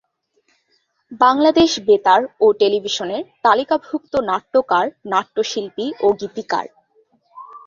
[1.21, 6.65] বাংলাদেশ বেতার ও টেলিভিশনের তালিকাভুক্ত নাট্যকার-নাট্যশিল্পী ও গীতিকার।